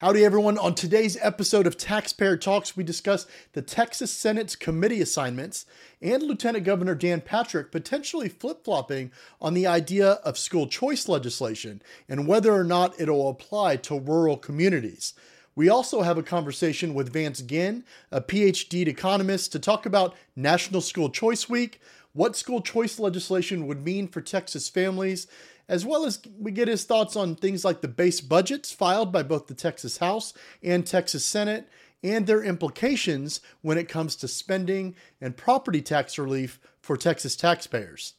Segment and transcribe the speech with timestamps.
[0.00, 0.58] Howdy, everyone.
[0.58, 5.66] On today's episode of Taxpayer Talks, we discuss the Texas Senate's committee assignments
[6.00, 11.82] and Lieutenant Governor Dan Patrick potentially flip flopping on the idea of school choice legislation
[12.08, 15.14] and whether or not it'll apply to rural communities.
[15.56, 20.80] We also have a conversation with Vance Ginn, a PhD economist, to talk about National
[20.80, 21.80] School Choice Week,
[22.12, 25.26] what school choice legislation would mean for Texas families,
[25.68, 29.22] as well as we get his thoughts on things like the base budgets filed by
[29.22, 31.68] both the Texas House and Texas Senate
[32.02, 38.14] and their implications when it comes to spending and property tax relief for Texas taxpayers.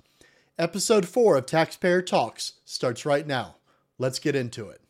[0.58, 3.56] Episode 4 of Taxpayer Talks starts right now.
[3.98, 4.82] Let's get into it.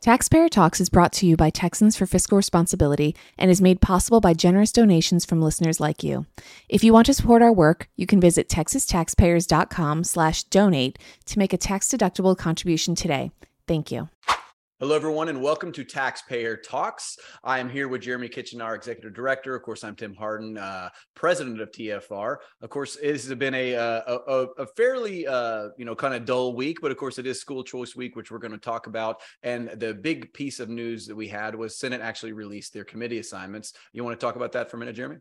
[0.00, 4.18] Taxpayer Talks is brought to you by Texans for Fiscal Responsibility and is made possible
[4.18, 6.24] by generous donations from listeners like you.
[6.70, 12.38] If you want to support our work, you can visit texastaxpayers.com/donate to make a tax-deductible
[12.38, 13.30] contribution today.
[13.68, 14.08] Thank you.
[14.80, 17.18] Hello, everyone, and welcome to Taxpayer Talks.
[17.44, 19.54] I am here with Jeremy Kitchener, our Executive Director.
[19.54, 22.36] Of course, I'm Tim Hardin, uh, President of TFR.
[22.62, 26.24] Of course, it has been a uh, a, a fairly uh, you know kind of
[26.24, 28.86] dull week, but of course, it is School Choice Week, which we're going to talk
[28.86, 29.20] about.
[29.42, 33.18] And the big piece of news that we had was Senate actually released their committee
[33.18, 33.74] assignments.
[33.92, 35.18] You want to talk about that for a minute, Jeremy?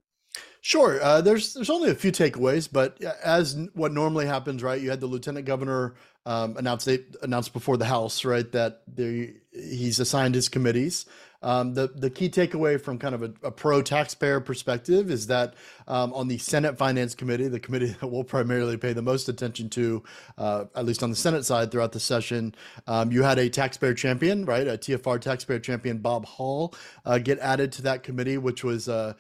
[0.61, 1.01] Sure.
[1.01, 4.81] Uh, there's there's only a few takeaways, but as what normally happens, right?
[4.81, 9.35] You had the lieutenant governor um, announced they announced before the House, right, that they,
[9.53, 11.05] he's assigned his committees.
[11.41, 15.53] Um, the the key takeaway from kind of a, a pro taxpayer perspective is that
[15.89, 19.69] um, on the Senate Finance Committee, the committee that we'll primarily pay the most attention
[19.71, 20.03] to,
[20.37, 22.55] uh, at least on the Senate side throughout the session,
[22.87, 26.73] um, you had a taxpayer champion, right, a TFR taxpayer champion, Bob Hall,
[27.05, 29.13] uh, get added to that committee, which was uh,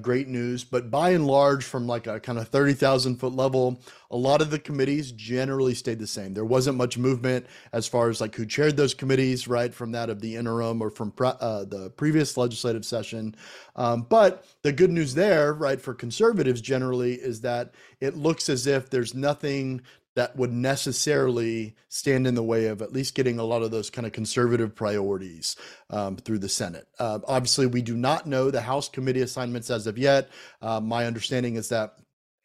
[0.00, 0.64] great news.
[0.64, 3.80] But by and large, from like a kind of thirty thousand foot level,
[4.12, 6.34] a lot of the committees generally stayed the same.
[6.34, 10.10] There wasn't much movement as far as like who chaired those committees, right, from that
[10.10, 13.34] of the interim or from pre- uh, the previous legislative session.
[13.74, 18.66] Um, but the good news there, right, for conservatives generally is that it looks as
[18.66, 19.80] if there's nothing
[20.14, 23.88] that would necessarily stand in the way of at least getting a lot of those
[23.88, 25.56] kind of conservative priorities
[25.88, 26.86] um, through the Senate.
[26.98, 30.28] Uh, obviously, we do not know the House committee assignments as of yet.
[30.60, 31.96] Uh, my understanding is that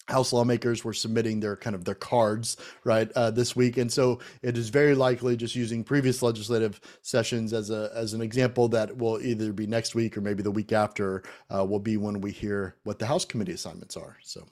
[0.07, 4.19] House lawmakers were submitting their kind of their cards right uh, this week, and so
[4.41, 8.95] it is very likely just using previous legislative sessions as a as an example that
[8.97, 11.23] will either be next week or maybe the week after
[11.53, 14.17] uh, will be when we hear what the House committee assignments are.
[14.21, 14.45] So.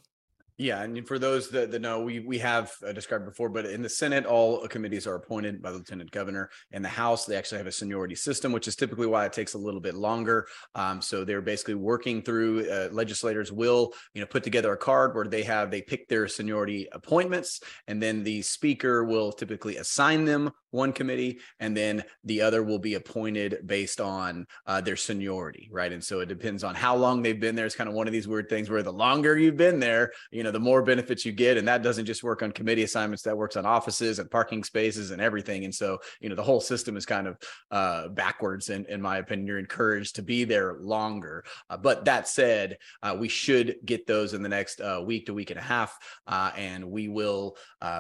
[0.58, 3.82] Yeah, and for those that, that know, we we have uh, described before, but in
[3.82, 6.50] the Senate, all committees are appointed by the lieutenant governor.
[6.72, 9.56] In the House, they actually have a seniority system, which is typically why it takes
[9.56, 10.48] a little bit longer.
[10.74, 12.70] Um, so they're basically working through.
[12.72, 16.26] Uh, legislators will, you know, put together a card where they have they pick their
[16.26, 22.42] seniority appointments, and then the speaker will typically assign them one committee, and then the
[22.42, 25.92] other will be appointed based on uh, their seniority, right?
[25.92, 27.66] And so it depends on how long they've been there.
[27.66, 30.45] It's kind of one of these weird things where the longer you've been there, you
[30.46, 33.24] know, the more benefits you get, and that doesn't just work on committee assignments.
[33.24, 35.66] That works on offices and parking spaces and everything.
[35.66, 37.38] And so, you know, the whole system is kind of
[37.72, 39.48] uh, backwards, in, in my opinion.
[39.48, 41.44] You're encouraged to be there longer.
[41.70, 45.34] Uh, but that said, uh, we should get those in the next uh, week to
[45.34, 45.98] week and a half,
[46.28, 47.58] uh, and we will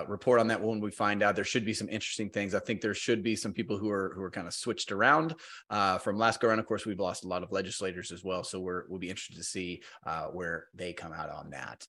[0.07, 1.35] report on that when we find out.
[1.35, 2.55] There should be some interesting things.
[2.55, 5.35] I think there should be some people who are who are kind of switched around
[5.69, 6.59] uh, from last go around.
[6.59, 9.37] Of course, we've lost a lot of legislators as well, so we're we'll be interested
[9.37, 11.85] to see uh, where they come out on that.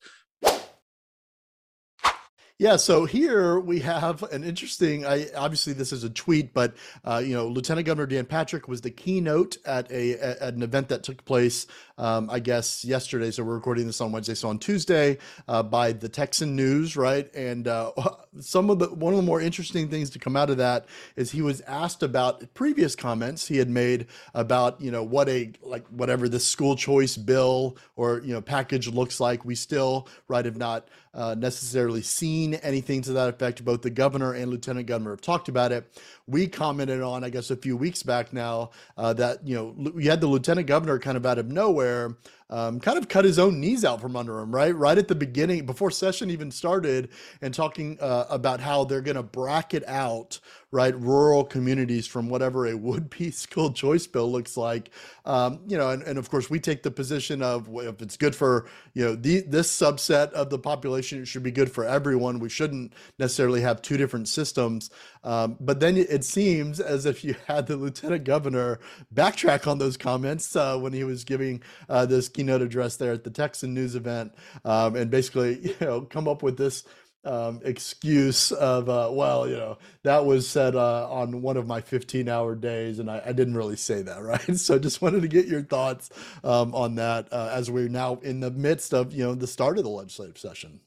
[2.59, 5.05] Yeah, so here we have an interesting.
[5.05, 6.75] I obviously this is a tweet, but
[7.05, 10.89] uh, you know, Lieutenant Governor Dan Patrick was the keynote at a at an event
[10.89, 11.67] that took place,
[11.99, 13.31] um, I guess yesterday.
[13.31, 14.35] So we're recording this on Wednesday.
[14.35, 15.19] So on Tuesday,
[15.49, 17.33] uh, by the Texan News, right?
[17.35, 17.93] And uh,
[18.41, 20.87] some of the one of the more interesting things to come out of that
[21.17, 25.53] is he was asked about previous comments he had made about you know what a
[25.63, 29.45] like whatever the school choice bill or you know package looks like.
[29.45, 33.65] We still right have not uh, necessarily seen anything to that effect.
[33.65, 35.91] Both the governor and lieutenant governor have talked about it.
[36.29, 40.07] We commented on, I guess, a few weeks back now uh, that you know we
[40.07, 42.17] had the lieutenant governor kind of out of nowhere nowhere
[42.51, 44.75] um, kind of cut his own knees out from under him, right?
[44.75, 47.11] Right at the beginning, before session even started,
[47.43, 50.39] and talking uh, about how they're going to bracket out,
[50.71, 54.91] right, rural communities from whatever a would-be school choice bill looks like.
[55.25, 58.37] Um, you know, and, and of course, we take the position of if it's good
[58.37, 62.39] for you know the, this subset of the population, it should be good for everyone.
[62.39, 64.91] We shouldn't necessarily have two different systems.
[65.25, 68.79] Um, but then it seems as if you had the lieutenant governor
[69.13, 73.25] backtrack on those comments uh, when he was giving uh, this keynote address there at
[73.25, 74.35] the Texan News event,
[74.65, 76.85] um, and basically, you know, come up with this
[77.25, 81.81] um, excuse of, uh, well, you know, that was said uh, on one of my
[81.81, 84.57] 15 hour days, and I, I, didn't really say that, right?
[84.57, 86.11] So just wanted to get your thoughts
[86.45, 89.77] um, on that uh, as we're now in the midst of, you know, the start
[89.77, 90.81] of the legislative session.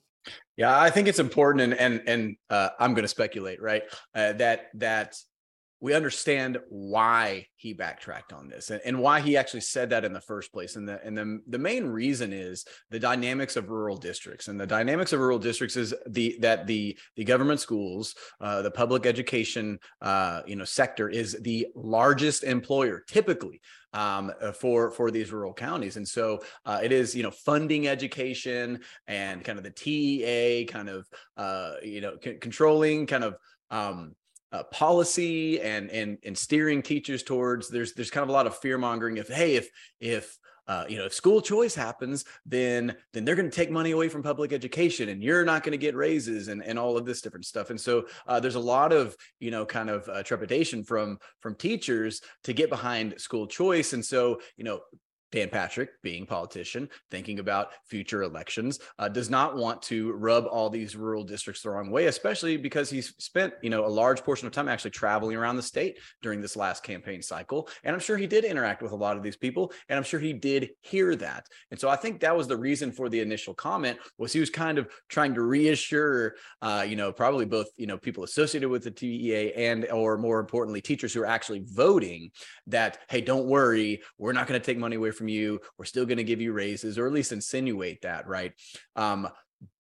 [0.56, 3.84] Yeah, I think it's important, and and and uh, I'm going to speculate, right?
[4.13, 5.16] Uh, that that
[5.81, 10.14] we understand why he backtracked on this and, and why he actually said that in
[10.14, 10.76] the first place.
[10.76, 14.48] And the and the, the main reason is the dynamics of rural districts.
[14.48, 18.72] And the dynamics of rural districts is the that the the government schools, uh, the
[18.72, 23.62] public education uh, you know sector is the largest employer typically
[23.94, 27.88] um, uh, for for these rural counties, and so uh, it is you know funding
[27.88, 33.36] education and kind of the TEA kind of uh, you know c- controlling kind of
[33.72, 34.16] um,
[34.51, 38.57] uh, policy and and and steering teachers towards there's there's kind of a lot of
[38.57, 39.69] fear mongering if hey if
[40.00, 40.38] if
[40.68, 44.07] uh, you know if school choice happens then then they're going to take money away
[44.07, 47.22] from public education and you're not going to get raises and and all of this
[47.22, 47.72] different stuff.
[47.72, 51.56] And so uh, there's a lot of you know kind of uh, trepidation from from
[51.56, 53.94] teachers to get behind school choice.
[53.94, 54.81] And so you know
[55.31, 60.70] Dan Patrick, being politician, thinking about future elections, uh, does not want to rub all
[60.70, 64.48] these rural districts the wrong way, especially because he's spent, you know, a large portion
[64.48, 67.70] of time actually traveling around the state during this last campaign cycle.
[67.84, 70.20] And I'm sure he did interact with a lot of these people, and I'm sure
[70.20, 71.46] he did hear that.
[71.72, 74.50] And so I think that was the reason for the initial comment was he was
[74.50, 78.84] kind of trying to reassure, uh, you know, probably both, you know, people associated with
[78.84, 82.31] the TEA and, or more importantly, teachers who are actually voting
[82.68, 85.60] that, hey, don't worry, we're not going to take money away from you.
[85.77, 88.54] We're still going to give you raises, or at least insinuate that, right?
[88.95, 89.30] Um,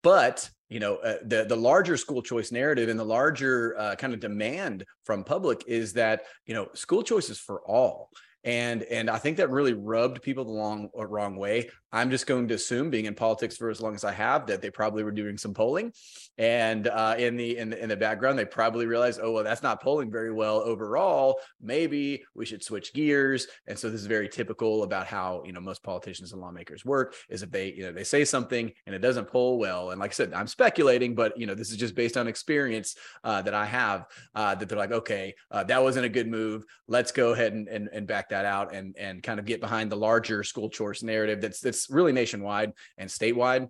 [0.03, 4.12] but you know uh, the the larger school choice narrative and the larger uh, kind
[4.12, 8.11] of demand from public is that you know school choice is for all
[8.47, 11.69] and and I think that really rubbed people the long uh, wrong way.
[11.97, 14.63] I'm just going to assume, being in politics for as long as I have, that
[14.63, 15.93] they probably were doing some polling,
[16.39, 19.63] and uh, in the in the in the background, they probably realized, oh well, that's
[19.63, 21.41] not polling very well overall.
[21.61, 23.49] Maybe we should switch gears.
[23.67, 27.15] And so this is very typical about how you know most politicians and lawmakers work.
[27.29, 30.11] Is if they you know they say something and it doesn't poll well, and like
[30.11, 32.95] I said, I'm speculating, but you know this is just based on experience
[33.25, 34.07] uh, that I have.
[34.35, 36.65] Uh, that they're like, okay, uh, that wasn't a good move.
[36.87, 39.61] Let's go ahead and and, and back that that out and and kind of get
[39.61, 43.69] behind the larger school choice narrative that's that's really nationwide and statewide.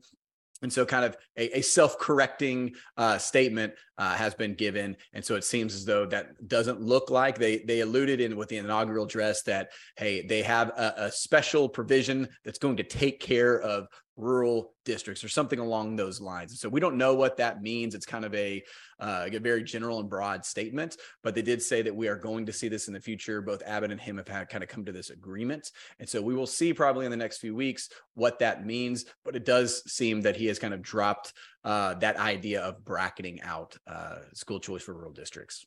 [0.62, 4.96] And so kind of a, a self-correcting uh, statement uh, has been given.
[5.12, 8.48] And so it seems as though that doesn't look like they they alluded in with
[8.48, 13.20] the inaugural address that hey they have a, a special provision that's going to take
[13.20, 13.86] care of
[14.16, 16.58] rural districts or something along those lines.
[16.58, 17.94] so we don't know what that means.
[17.94, 18.62] It's kind of a,
[18.98, 22.46] uh, a very general and broad statement, but they did say that we are going
[22.46, 23.42] to see this in the future.
[23.42, 25.70] Both Abbott and him have had, kind of come to this agreement.
[26.00, 29.04] And so we will see probably in the next few weeks what that means.
[29.24, 31.34] But it does seem that he has kind of dropped
[31.64, 35.66] uh, that idea of bracketing out uh, school choice for rural districts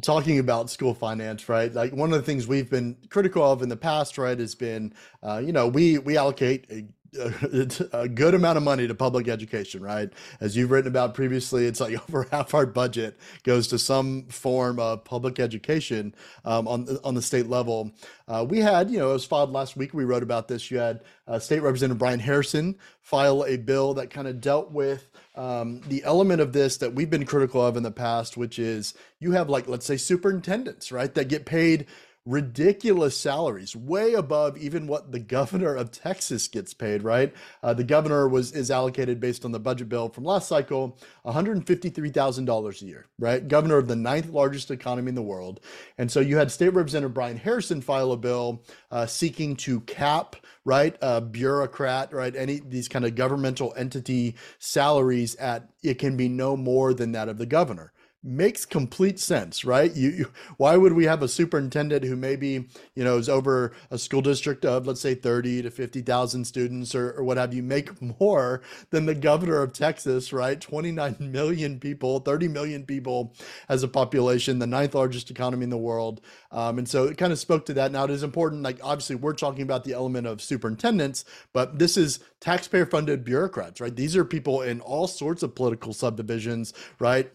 [0.00, 1.72] talking about school finance, right?
[1.72, 4.94] Like one of the things we've been critical of in the past, right, has been,
[5.22, 6.66] uh, you know, we we allocate
[7.92, 10.10] a good amount of money to public education, right?
[10.40, 14.78] As you've written about previously, it's like over half our budget goes to some form
[14.78, 16.14] of public education
[16.44, 17.92] um, on on the state level.
[18.26, 19.92] Uh, we had, you know, it was filed last week.
[19.92, 20.70] We wrote about this.
[20.70, 25.08] You had uh, State Representative Brian Harrison file a bill that kind of dealt with
[25.34, 28.94] um, the element of this that we've been critical of in the past, which is
[29.18, 31.86] you have like let's say superintendents, right, that get paid
[32.24, 37.02] ridiculous salaries, way above even what the governor of Texas gets paid.
[37.02, 40.98] Right, uh, the governor was is allocated based on the budget bill from last cycle,
[41.22, 43.06] one hundred fifty three thousand dollars a year.
[43.18, 45.60] Right, governor of the ninth largest economy in the world,
[45.98, 50.36] and so you had State Representative Brian Harrison file a bill uh, seeking to cap
[50.64, 56.28] right a bureaucrat right any these kind of governmental entity salaries at it can be
[56.28, 57.92] no more than that of the governor
[58.24, 59.94] makes complete sense, right?
[59.94, 63.98] You, you, why would we have a superintendent who maybe you know is over a
[63.98, 67.62] school district of let's say thirty to fifty thousand students or, or what have you
[67.62, 70.60] make more than the governor of Texas, right?
[70.60, 73.34] Twenty nine million people, thirty million people
[73.68, 77.32] as a population, the ninth largest economy in the world, um, and so it kind
[77.32, 77.92] of spoke to that.
[77.92, 81.96] Now it is important, like obviously we're talking about the element of superintendents, but this
[81.96, 83.94] is taxpayer funded bureaucrats, right?
[83.94, 87.32] These are people in all sorts of political subdivisions, right?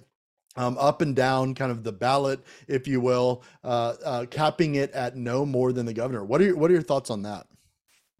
[0.57, 4.91] Um, up and down kind of the ballot, if you will, uh, uh, capping it
[4.91, 6.25] at no more than the governor.
[6.25, 7.47] What are your, what are your thoughts on that?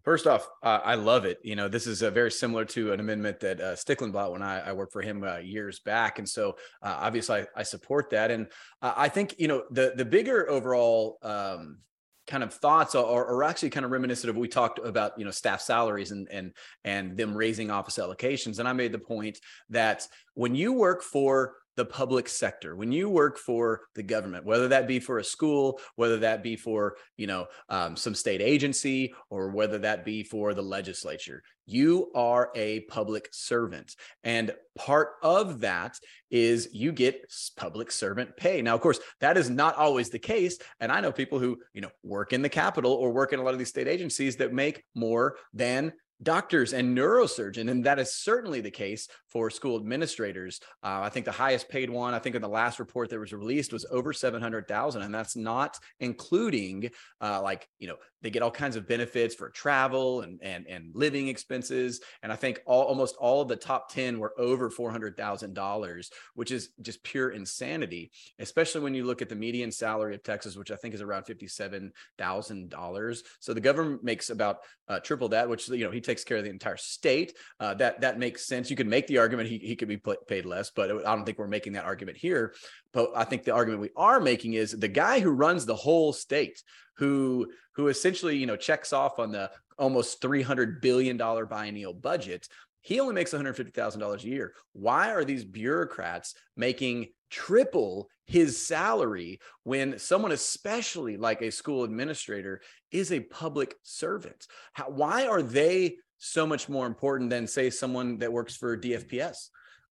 [0.04, 1.38] First off, uh, I love it.
[1.42, 4.40] You know, this is uh, very similar to an amendment that uh, Stickland brought when
[4.40, 8.08] I, I, worked for him uh, years back, and so uh, obviously I, I, support
[8.10, 8.30] that.
[8.30, 8.46] And
[8.80, 11.80] I think you know the the bigger overall um,
[12.26, 15.30] kind of thoughts are, are, actually kind of reminiscent of we talked about you know
[15.30, 16.52] staff salaries and and
[16.84, 18.60] and them raising office allocations.
[18.60, 22.74] And I made the point that when you work for the public sector.
[22.74, 26.56] When you work for the government whether that be for a school whether that be
[26.56, 32.10] for you know um, some state agency or whether that be for the legislature you
[32.14, 33.94] are a public servant.
[34.24, 35.98] And part of that
[36.30, 38.60] is you get public servant pay.
[38.62, 41.80] Now of course that is not always the case and i know people who you
[41.80, 44.52] know work in the capitol or work in a lot of these state agencies that
[44.52, 50.60] make more than doctors and neurosurgeon and that is certainly the case for school administrators.
[50.82, 53.32] Uh, i think the highest paid one i think in the last report that was
[53.32, 58.50] released was over 700000 and that's not including uh, like you know they get all
[58.50, 63.16] kinds of benefits for travel and and, and living expenses and i think all, almost
[63.16, 68.94] all of the top 10 were over $400000 which is just pure insanity especially when
[68.94, 73.54] you look at the median salary of texas which i think is around $57000 so
[73.54, 74.58] the government makes about
[74.88, 77.34] uh, triple that which you know he takes care of the entire state.
[77.60, 78.70] Uh, that that makes sense.
[78.70, 81.38] You can make the argument he, he could be paid less, but I don't think
[81.38, 82.54] we're making that argument here.
[82.92, 86.12] But I think the argument we are making is the guy who runs the whole
[86.12, 86.62] state,
[86.96, 91.94] who who essentially you know checks off on the almost three hundred billion dollar biennial
[91.94, 92.48] budget.
[92.80, 94.54] He only makes $150,000 a year.
[94.72, 102.62] Why are these bureaucrats making triple his salary when someone, especially like a school administrator,
[102.90, 104.46] is a public servant?
[104.72, 109.48] How, why are they so much more important than, say, someone that works for DFPS?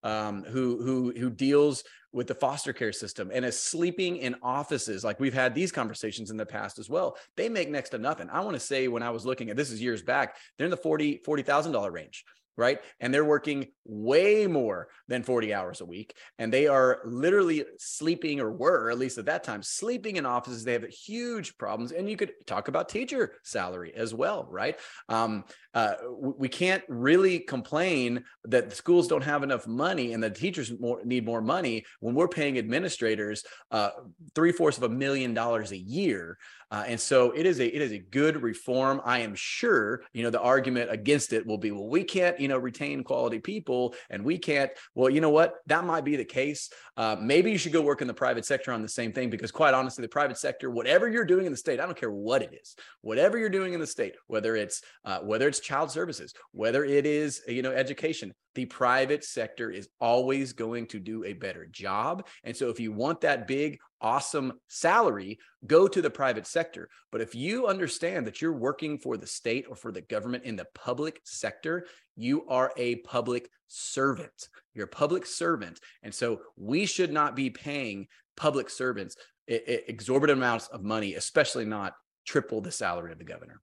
[0.08, 1.84] Um, who who who deals
[2.14, 5.04] with the foster care system and is sleeping in offices.
[5.04, 7.18] Like we've had these conversations in the past as well.
[7.36, 8.30] They make next to nothing.
[8.30, 10.72] I want to say when i was looking at this is years back they're in
[10.72, 12.24] the 40 $40000 range
[12.58, 12.80] right?
[13.00, 16.16] And they're working way more than 40 hours a week.
[16.40, 20.64] And they are literally sleeping, or were at least at that time, sleeping in offices.
[20.64, 21.92] They have huge problems.
[21.92, 24.78] And you could talk about teacher salary as well, right?
[25.08, 30.74] Um, uh, we can't really complain that schools don't have enough money and the teachers
[30.80, 33.92] more, need more money when we're paying administrators uh,
[34.34, 36.38] three fourths of a million dollars a year.
[36.70, 39.02] Uh, and so it is a it is a good reform.
[39.06, 42.48] I am sure you know the argument against it will be well we can't you
[42.48, 46.26] know retain quality people and we can't well you know what that might be the
[46.26, 46.70] case.
[46.98, 49.52] Uh, maybe you should go work in the private sector on the same thing because
[49.52, 52.42] quite honestly the private sector whatever you're doing in the state I don't care what
[52.42, 56.34] it is whatever you're doing in the state whether it's uh, whether it's child services
[56.52, 61.34] whether it is you know education the private sector is always going to do a
[61.34, 62.26] better job.
[62.44, 66.90] And so if you want that big, awesome salary, go to the private sector.
[67.12, 70.56] But if you understand that you're working for the state or for the government in
[70.56, 71.86] the public sector,
[72.16, 74.50] you are a public servant.
[74.74, 75.80] You're a public servant.
[76.04, 79.16] And so we should not be paying public servants
[79.48, 81.94] exorbitant amounts of money, especially not
[82.26, 83.62] triple the salary of the governor.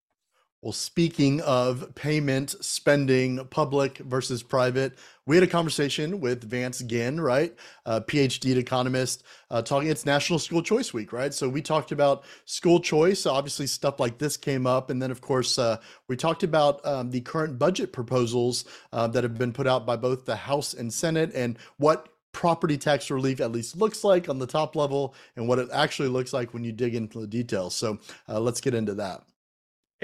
[0.65, 4.95] Well, speaking of payment, spending, public versus private,
[5.27, 7.55] we had a conversation with Vance Ginn, right?
[7.85, 11.35] A PhD economist, uh, talking, it's National School Choice Week, right?
[11.35, 13.27] So we talked about school choice.
[13.27, 14.89] Obviously, stuff like this came up.
[14.89, 15.77] And then, of course, uh,
[16.09, 19.97] we talked about um, the current budget proposals uh, that have been put out by
[19.97, 24.39] both the House and Senate and what property tax relief at least looks like on
[24.39, 27.75] the top level and what it actually looks like when you dig into the details.
[27.75, 27.99] So
[28.31, 29.25] uh, let's get into that.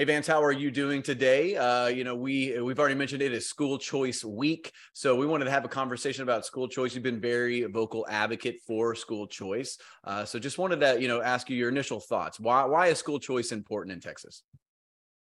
[0.01, 1.55] Hey Vance, how are you doing today?
[1.55, 5.45] Uh, you know, we we've already mentioned it is School Choice Week, so we wanted
[5.45, 6.95] to have a conversation about school choice.
[6.95, 11.21] You've been very vocal advocate for school choice, uh, so just wanted to you know
[11.21, 12.39] ask you your initial thoughts.
[12.39, 14.41] Why why is school choice important in Texas?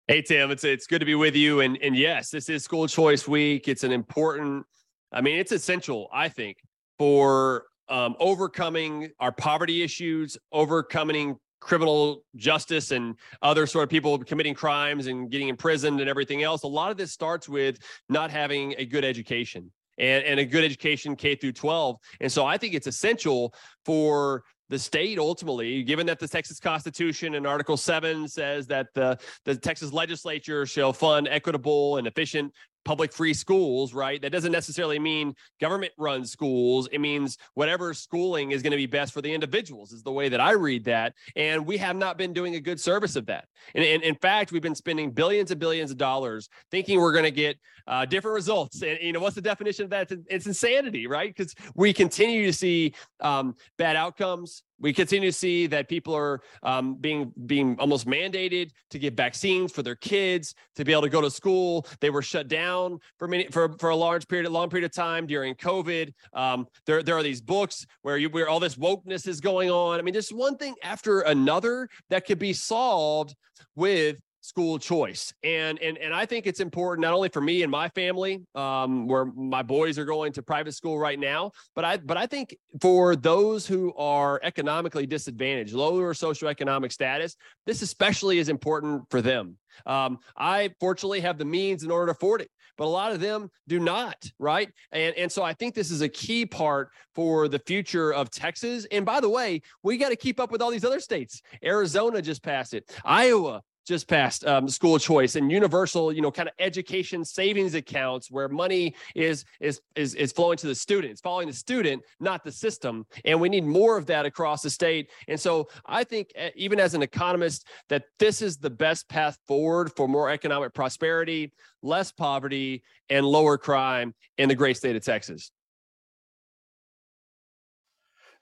[0.07, 2.87] Hey Tim, it's it's good to be with you, and and yes, this is School
[2.87, 3.69] Choice Week.
[3.69, 4.67] It's an important,
[5.11, 6.59] I mean, it's essential, I think,
[6.99, 14.55] for um, overcoming our poverty issues, overcoming criminal justice and other sort of people committing
[14.55, 16.63] crimes and getting imprisoned and everything else.
[16.63, 19.71] A lot of this starts with not having a good education.
[19.99, 21.97] and, and a good education K through 12.
[22.21, 23.53] And so I think it's essential
[23.85, 29.19] for the state ultimately, given that the Texas Constitution in Article 7 says that the,
[29.45, 32.53] the Texas legislature shall fund equitable and efficient
[32.85, 34.21] public free schools, right?
[34.23, 36.89] That doesn't necessarily mean government run schools.
[36.91, 40.29] It means whatever schooling is going to be best for the individuals, is the way
[40.29, 41.15] that I read that.
[41.37, 43.47] And we have not been doing a good service of that.
[43.75, 47.25] And, and in fact, we've been spending billions and billions of dollars thinking we're going
[47.25, 48.83] to get uh, different results.
[48.83, 50.11] And, you know, what's the definition of that?
[50.11, 51.35] It's, it's insanity, right?
[51.35, 56.41] Because we continue to see um, bad outcomes we continue to see that people are
[56.63, 61.09] um, being being almost mandated to get vaccines for their kids to be able to
[61.09, 61.87] go to school.
[62.01, 64.93] They were shut down for many for, for a large period, a long period of
[64.93, 66.13] time during COVID.
[66.33, 69.99] Um, there there are these books where you where all this wokeness is going on.
[69.99, 73.35] I mean, there's one thing after another that could be solved
[73.75, 75.33] with school choice.
[75.43, 79.07] And and and i think it's important not only for me and my family um,
[79.07, 82.57] where my boys are going to private school right now but i but i think
[82.81, 89.57] for those who are economically disadvantaged lower socioeconomic status this especially is important for them.
[89.87, 93.21] Um, i fortunately have the means in order to afford it but a lot of
[93.21, 94.71] them do not right?
[94.93, 98.87] And and so i think this is a key part for the future of texas.
[98.91, 101.43] And by the way we got to keep up with all these other states.
[101.65, 102.89] Arizona just passed it.
[103.05, 108.31] Iowa just passed um, school choice and universal, you know, kind of education savings accounts
[108.31, 111.13] where money is is is is flowing to the student.
[111.13, 113.07] It's following the student, not the system.
[113.25, 115.11] And we need more of that across the state.
[115.27, 119.39] And so I think, eh, even as an economist, that this is the best path
[119.49, 121.53] forward for more economic prosperity,
[121.83, 125.51] less poverty, and lower crime in the great state of Texas.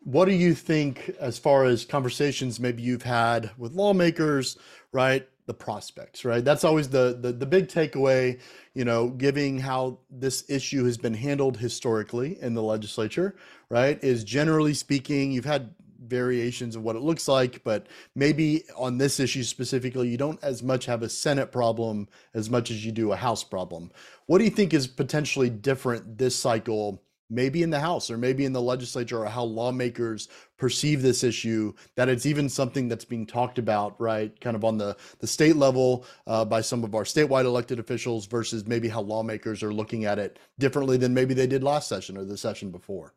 [0.01, 4.57] What do you think, as far as conversations maybe you've had with lawmakers,
[4.93, 5.29] right?
[5.47, 6.45] The prospects, right?
[6.45, 8.41] That's always the, the the big takeaway,
[8.75, 13.37] you know, giving how this issue has been handled historically in the legislature,
[13.69, 14.03] right?
[14.03, 15.75] Is generally speaking, you've had
[16.07, 20.63] variations of what it looks like, but maybe on this issue specifically, you don't as
[20.63, 23.91] much have a Senate problem as much as you do a House problem.
[24.27, 28.45] What do you think is potentially different this cycle maybe in the House or maybe
[28.45, 33.27] in the legislature, or how lawmakers perceive this issue, that it's even something that's being
[33.27, 34.39] talked about, right?
[34.41, 38.27] Kind of on the, the state level uh, by some of our statewide elected officials
[38.27, 42.17] versus maybe how lawmakers are looking at it differently than maybe they did last session
[42.17, 43.15] or the session before.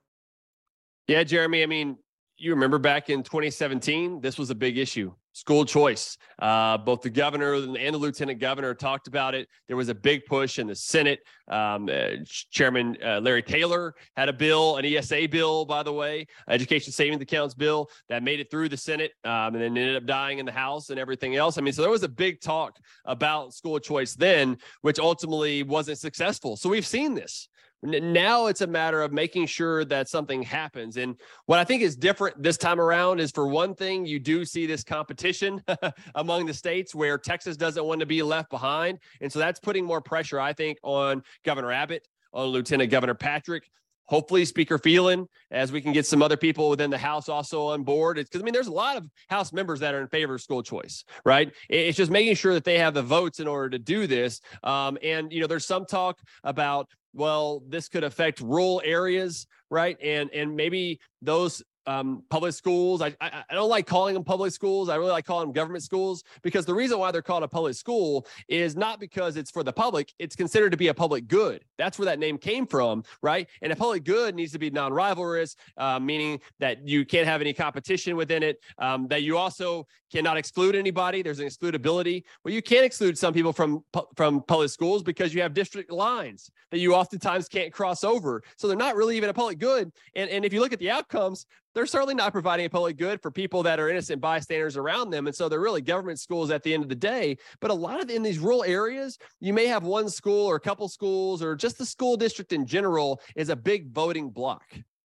[1.07, 1.63] Yeah, Jeremy.
[1.63, 1.97] I mean,
[2.37, 6.17] you remember back in 2017, this was a big issue school choice.
[6.39, 9.47] Uh, both the governor and the lieutenant governor talked about it.
[9.67, 11.19] There was a big push in the Senate.
[11.47, 16.27] Um, uh, Chairman uh, Larry Taylor had a bill, an ESA bill, by the way,
[16.47, 20.05] Education Savings Accounts bill that made it through the Senate um, and then ended up
[20.05, 21.57] dying in the House and everything else.
[21.57, 25.97] I mean, so there was a big talk about school choice then, which ultimately wasn't
[25.97, 26.55] successful.
[26.55, 27.47] So we've seen this.
[27.81, 30.97] Now it's a matter of making sure that something happens.
[30.97, 31.15] And
[31.45, 34.65] what I think is different this time around is for one thing, you do see
[34.65, 35.63] this competition
[36.15, 38.99] among the states where Texas doesn't want to be left behind.
[39.21, 43.71] And so that's putting more pressure, I think, on Governor Abbott, on Lieutenant Governor Patrick,
[44.09, 47.83] hopefully Speaker Phelan, as we can get some other people within the House also on
[47.83, 48.17] board.
[48.17, 50.63] Because I mean, there's a lot of House members that are in favor of school
[50.63, 51.53] choice, right?
[51.69, 54.41] It's just making sure that they have the votes in order to do this.
[54.63, 59.97] Um, and you know, there's some talk about well, this could affect rural areas, right?
[60.01, 63.01] And and maybe those um, public schools.
[63.01, 64.89] I, I, I don't like calling them public schools.
[64.89, 67.73] I really like calling them government schools because the reason why they're called a public
[67.73, 70.13] school is not because it's for the public.
[70.19, 71.65] It's considered to be a public good.
[71.79, 73.47] That's where that name came from, right?
[73.63, 77.53] And a public good needs to be non-rivalrous, uh, meaning that you can't have any
[77.53, 78.61] competition within it.
[78.77, 81.23] Um, that you also cannot exclude anybody.
[81.23, 82.23] There's an excludability.
[82.43, 83.83] Well, you can exclude some people from
[84.15, 88.43] from public schools because you have district lines that you oftentimes can't cross over.
[88.57, 89.91] So they're not really even a public good.
[90.15, 91.45] And and if you look at the outcomes,
[91.79, 95.27] they're certainly not providing a public good for people that are innocent bystanders around them.
[95.27, 97.37] And so they're really government schools at the end of the day.
[97.61, 100.59] But a lot of in these rural areas, you may have one school or a
[100.59, 104.65] couple schools or just the school district in general is a big voting block,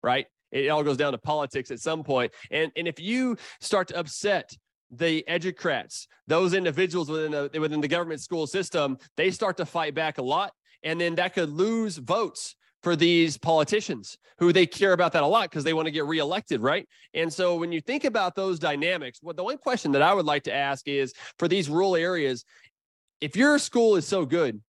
[0.03, 0.25] right?
[0.53, 2.33] It all goes down to politics at some point.
[2.51, 4.51] And, and if you start to upset
[4.91, 9.95] the educrats, those individuals within the, within the government school system, they start to fight
[9.95, 10.55] back a lot.
[10.83, 15.27] And then that could lose votes for these politicians who they care about that a
[15.27, 16.87] lot because they want to get reelected, right?
[17.15, 20.27] And so when you think about those dynamics, well, the one question that I would
[20.27, 22.45] like to ask is for these rural areas,
[23.21, 24.61] if your school is so good,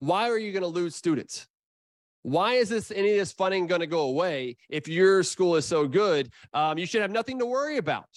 [0.00, 1.46] why are you going to lose students?
[2.22, 5.64] Why is this any of this funding going to go away if your school is
[5.64, 6.30] so good?
[6.52, 8.08] Um, you should have nothing to worry about.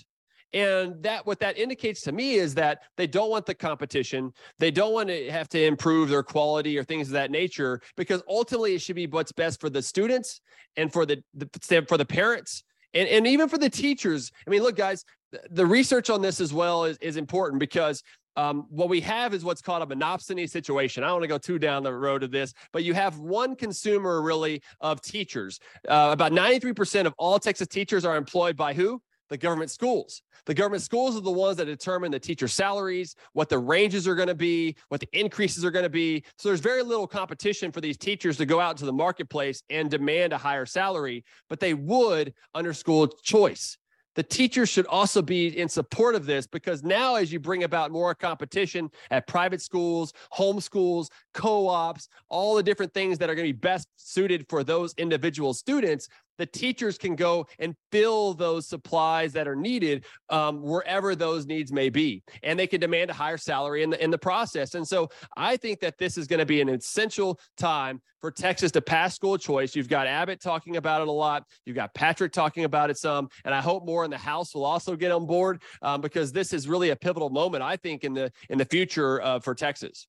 [0.54, 4.32] And that what that indicates to me is that they don't want the competition.
[4.60, 8.22] They don't want to have to improve their quality or things of that nature because
[8.28, 10.42] ultimately it should be what's best for the students
[10.78, 12.64] and for the, the for the parents
[12.94, 14.32] and, and even for the teachers.
[14.46, 15.04] I mean, look, guys,
[15.50, 18.04] the research on this as well is, is important because
[18.36, 21.04] um, what we have is what's called a monopsony situation.
[21.04, 23.56] I don't want to go too down the road of this, but you have one
[23.56, 25.60] consumer really of teachers.
[25.88, 29.02] Uh, about 93% of all Texas teachers are employed by who?
[29.34, 30.22] The government schools.
[30.46, 34.14] The government schools are the ones that determine the teacher salaries, what the ranges are
[34.14, 36.24] going to be, what the increases are going to be.
[36.38, 39.90] So there's very little competition for these teachers to go out to the marketplace and
[39.90, 43.80] demand a higher salary, but they would under school choice
[44.16, 47.92] the teachers should also be in support of this because now as you bring about
[47.92, 53.54] more competition at private schools homeschools co-ops all the different things that are going to
[53.54, 59.34] be best suited for those individual students the teachers can go and fill those supplies
[59.34, 62.24] that are needed um, wherever those needs may be.
[62.42, 64.76] And they can demand a higher salary in the in the process.
[64.76, 68.72] And so i think that this is going to be an essential time for texas
[68.72, 69.76] to pass school choice.
[69.76, 71.46] You've got abbott talking about it a lot.
[71.66, 73.30] You've got patrick talking about it some.
[73.46, 76.54] And i hope more in the house will also get on board um, because this
[76.54, 80.08] is really a pivotal moment i think in the in the future uh, for texas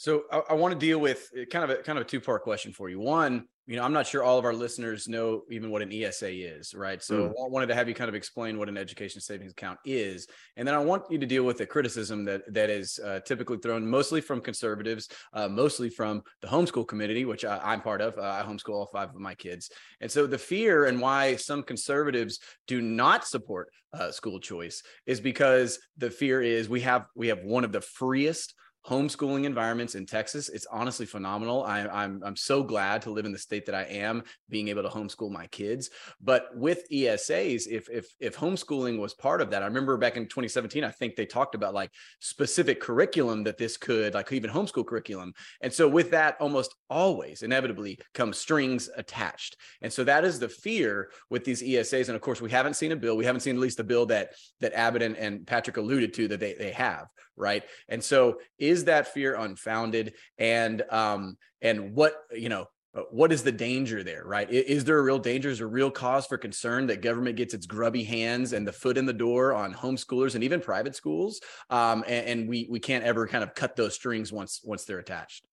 [0.00, 2.20] so I, I want to deal with uh, kind of a kind of a two
[2.20, 3.00] part question for you.
[3.00, 6.30] One, you know, I'm not sure all of our listeners know even what an ESA
[6.30, 7.02] is, right?
[7.02, 7.28] So mm.
[7.30, 10.68] I wanted to have you kind of explain what an education savings account is, and
[10.68, 13.84] then I want you to deal with the criticism that that is uh, typically thrown
[13.84, 18.16] mostly from conservatives, uh, mostly from the homeschool community, which I, am part of.
[18.16, 19.68] Uh, I homeschool all five of my kids,
[20.00, 25.20] and so the fear and why some conservatives do not support uh, school choice is
[25.20, 28.54] because the fear is we have we have one of the freest
[28.88, 30.48] homeschooling environments in Texas.
[30.48, 31.62] It's honestly phenomenal.
[31.64, 34.68] I, am I'm, I'm so glad to live in the state that I am, being
[34.68, 35.90] able to homeschool my kids.
[36.20, 40.24] But with ESAs, if if if homeschooling was part of that, I remember back in
[40.24, 44.86] 2017, I think they talked about like specific curriculum that this could, like even homeschool
[44.86, 45.34] curriculum.
[45.60, 49.56] And so with that, almost always inevitably come strings attached.
[49.82, 52.08] And so that is the fear with these ESAs.
[52.08, 53.16] And of course, we haven't seen a bill.
[53.16, 56.28] We haven't seen at least a bill that that Abbott and, and Patrick alluded to
[56.28, 57.64] that they they have, right?
[57.88, 60.14] And so is that fear unfounded?
[60.38, 64.50] And um and what you know uh, what is the danger there right?
[64.50, 65.50] Is there a real danger?
[65.50, 68.72] Is there a real cause for concern that government gets its grubby hands and the
[68.72, 71.40] foot in the door on homeschoolers and even private schools?
[71.70, 74.98] Um, and, and we we can't ever kind of cut those strings once once they're
[74.98, 75.44] attached.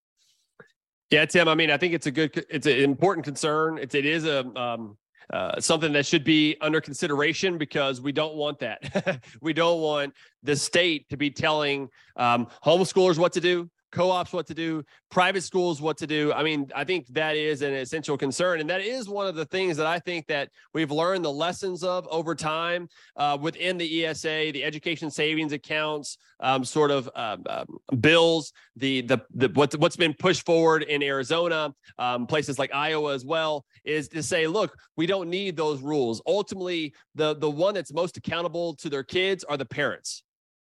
[1.12, 3.78] Yeah tim i mean i think it's a good it's an important concern.
[3.78, 4.98] It's it is a um
[5.34, 9.22] uh, something that should be under consideration because we don't want that.
[9.42, 14.48] we don't want the state to be telling um, homeschoolers what to do, co-ops what
[14.48, 16.34] to do, private schools what to do.
[16.34, 19.46] I mean, I think that is an essential concern, and that is one of the
[19.46, 24.06] things that I think that we've learned the lessons of over time uh, within the
[24.06, 27.66] ESA, the education savings accounts, um, sort of uh, uh,
[28.00, 33.14] bills, the the, the what's what's been pushed forward in Arizona, um, places like Iowa
[33.14, 36.22] as well, is to say, look, we don't need those rules.
[36.28, 40.25] Ultimately, the the one that's most accountable to their kids are the parents.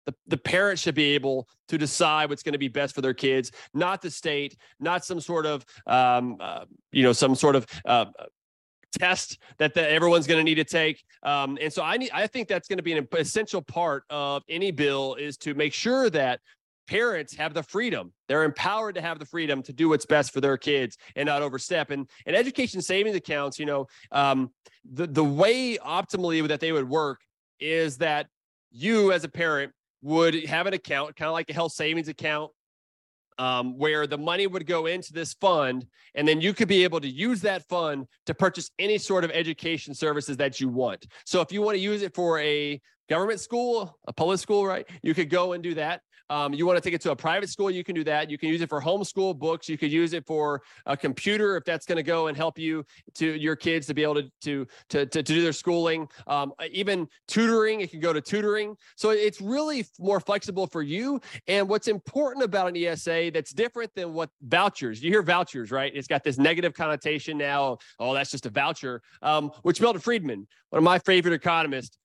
[0.06, 3.14] The, the parents should be able to decide what's going to be best for their
[3.14, 7.66] kids, not the state, not some sort of, um, uh, you know, some sort of
[7.84, 8.06] uh,
[8.98, 11.02] test that the, everyone's going to need to take.
[11.22, 14.42] Um, and so I need, I think that's going to be an essential part of
[14.48, 16.40] any bill is to make sure that
[16.86, 18.12] parents have the freedom.
[18.28, 21.42] They're empowered to have the freedom to do what's best for their kids and not
[21.42, 21.90] overstep.
[21.90, 24.50] And and education savings accounts, you know, um,
[24.84, 27.20] the the way optimally that they would work
[27.60, 28.26] is that
[28.70, 32.50] you as a parent would have an account, kind of like a health savings account,
[33.38, 37.00] um, where the money would go into this fund, and then you could be able
[37.00, 41.06] to use that fund to purchase any sort of education services that you want.
[41.24, 44.86] So if you want to use it for a government school, a public school, right,
[45.02, 46.02] you could go and do that.
[46.32, 48.30] Um, you want to take it to a private school, you can do that.
[48.30, 49.68] You can use it for homeschool books.
[49.68, 52.86] You could use it for a computer if that's going to go and help you
[53.16, 56.08] to your kids to be able to to to, to, do their schooling.
[56.26, 58.76] Um, even tutoring, it can go to tutoring.
[58.96, 61.20] So it's really more flexible for you.
[61.48, 65.02] And what's important about an ESA that's different than what vouchers.
[65.02, 65.92] You hear vouchers, right?
[65.94, 67.76] It's got this negative connotation now.
[67.98, 69.02] Oh, that's just a voucher.
[69.20, 71.98] Um, which Milton Friedman, one of my favorite economists,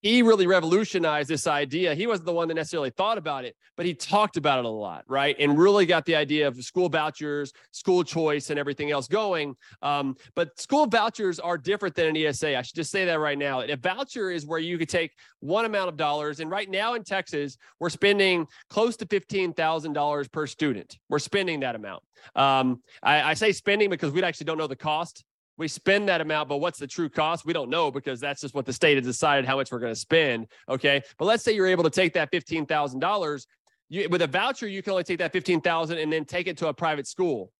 [0.00, 1.94] he really revolutionized this idea.
[1.94, 4.68] He wasn't the one that necessarily thought about it, but he talked about it a
[4.68, 5.36] lot, right?
[5.38, 9.56] And really got the idea of school vouchers, school choice, and everything else going.
[9.82, 12.56] Um, but school vouchers are different than an ESA.
[12.56, 13.60] I should just say that right now.
[13.60, 17.04] A voucher is where you could take one amount of dollars, and right now in
[17.04, 20.98] Texas, we're spending close to fifteen thousand dollars per student.
[21.08, 22.02] We're spending that amount.
[22.34, 25.24] Um, I, I say spending because we actually don't know the cost
[25.60, 27.44] we spend that amount, but what's the true cost?
[27.44, 29.92] We don't know because that's just what the state has decided how much we're going
[29.92, 30.48] to spend.
[30.68, 31.02] Okay.
[31.18, 33.46] But let's say you're able to take that $15,000
[33.90, 36.68] you, with a voucher, you can only take that 15,000 and then take it to
[36.68, 37.52] a private school.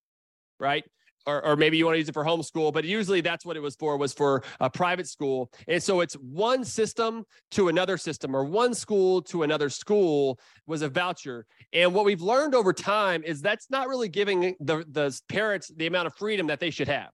[0.59, 0.83] Right
[1.25, 3.59] or, or maybe you want to use it for homeschool, but usually that's what it
[3.59, 5.51] was for, was for a private school.
[5.67, 10.81] And so it's one system to another system or one school to another school was
[10.81, 11.45] a voucher.
[11.73, 15.87] And what we've learned over time is that's not really giving the, the parents the
[15.87, 17.09] amount of freedom that they should have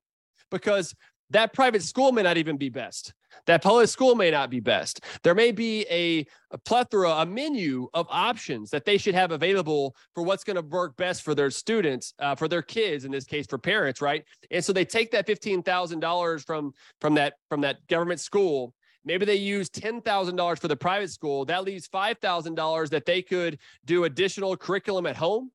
[0.51, 0.93] because
[1.31, 3.13] that private school may not even be best.
[3.45, 5.01] That public school may not be best.
[5.23, 9.95] There may be a, a plethora, a menu of options that they should have available
[10.15, 13.25] for what's going to work best for their students, uh, for their kids, in this
[13.25, 14.23] case, for parents, right?
[14.49, 18.73] And so they take that fifteen thousand dollars from from that from that government school.
[19.05, 21.45] Maybe they use ten thousand dollars for the private school.
[21.45, 25.51] That leaves five thousand dollars that they could do additional curriculum at home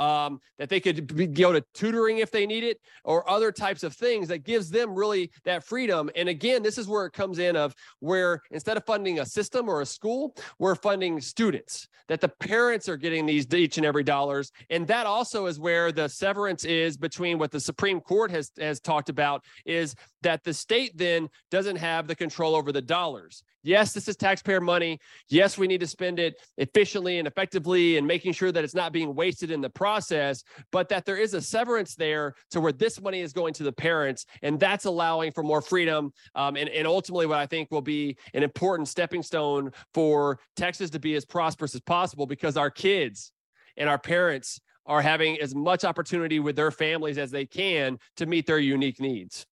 [0.00, 3.84] um, that they could be, go to tutoring if they need it or other types
[3.84, 6.10] of things that gives them really that freedom.
[6.16, 9.68] And again this is where it comes in of where instead of funding a system
[9.68, 14.02] or a school we're funding students that the parents are getting these each and every
[14.02, 14.50] dollars.
[14.70, 18.80] And that also is where the severance is between what the supreme court has has
[18.80, 23.92] talked about is that the state then doesn't have the control over the dollars Yes,
[23.92, 24.98] this is taxpayer money.
[25.28, 28.92] Yes, we need to spend it efficiently and effectively and making sure that it's not
[28.92, 33.00] being wasted in the process, but that there is a severance there to where this
[33.00, 34.24] money is going to the parents.
[34.42, 36.12] And that's allowing for more freedom.
[36.34, 40.88] Um, and, and ultimately, what I think will be an important stepping stone for Texas
[40.90, 43.32] to be as prosperous as possible because our kids
[43.76, 48.24] and our parents are having as much opportunity with their families as they can to
[48.24, 49.46] meet their unique needs.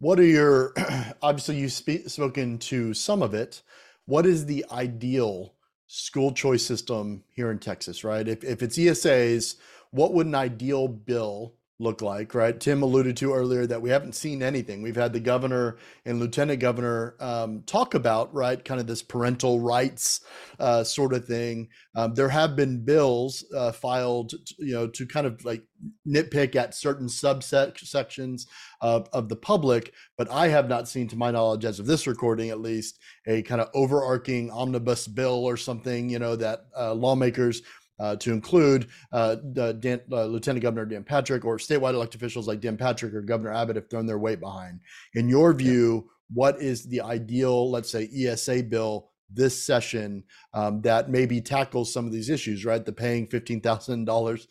[0.00, 0.72] What are your,
[1.22, 1.72] obviously, you've
[2.10, 3.62] spoken to some of it.
[4.06, 5.54] What is the ideal
[5.86, 8.26] school choice system here in Texas, right?
[8.26, 9.56] If, if it's ESAs,
[9.90, 12.60] what would an ideal bill look like, right?
[12.60, 14.82] Tim alluded to earlier that we haven't seen anything.
[14.82, 19.60] We've had the governor and lieutenant governor um, talk about, right, kind of this parental
[19.60, 20.20] rights
[20.58, 21.68] uh, sort of thing.
[21.96, 25.62] Um, there have been bills uh, filed, you know, to kind of like
[26.06, 28.46] nitpick at certain subsections
[28.82, 32.06] of, of the public, but I have not seen, to my knowledge, as of this
[32.06, 36.92] recording at least, a kind of overarching omnibus bill or something, you know, that uh,
[36.92, 37.62] lawmakers
[38.00, 42.60] uh, to include uh, Dan, uh, Lieutenant Governor Dan Patrick or statewide elected officials like
[42.60, 44.80] Dan Patrick or Governor Abbott have thrown their weight behind.
[45.14, 51.08] In your view, what is the ideal, let's say, ESA bill this session um, that
[51.08, 52.84] maybe tackles some of these issues, right?
[52.84, 54.48] The paying fifteen thousand uh, dollars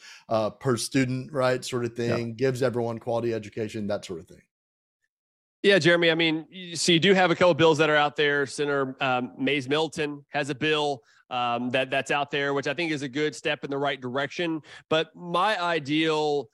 [0.60, 2.34] per student, right, sort of thing, yeah.
[2.34, 4.42] gives everyone quality education, that sort of thing.
[5.64, 6.10] Yeah, Jeremy.
[6.12, 8.46] I mean, so you do have a couple bills that are out there.
[8.46, 12.92] Senator um, Mayes Middleton has a bill um, that that's out there, which I think
[12.92, 14.62] is a good step in the right direction.
[14.90, 16.50] But my ideal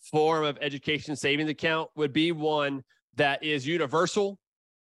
[0.00, 2.82] form of education savings account would be one
[3.16, 4.38] that is universal.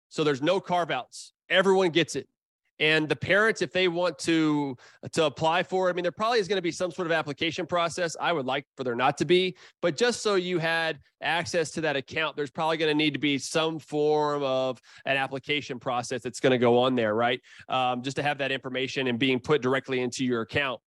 [0.09, 1.33] So there's no carve outs.
[1.51, 2.29] Everyone gets it
[2.81, 4.77] and the parents if they want to
[5.13, 7.67] to apply for i mean there probably is going to be some sort of application
[7.67, 9.57] process i would like for there not to be.
[9.81, 13.19] But just so you had access to that account there's probably going to need to
[13.19, 17.41] be some form of an application process that's going to go on there right?
[17.69, 20.81] Um, just to have that information and being put directly into your account.